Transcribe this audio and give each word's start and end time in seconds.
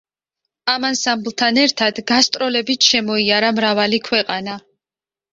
ამ 0.71 0.85
ანსამბლთან 0.87 1.59
ერთად 1.63 1.99
გასტროლებით 2.11 2.87
შემოიარა 2.93 3.51
მრავალი 3.59 4.01
ქვეყანა. 4.07 4.57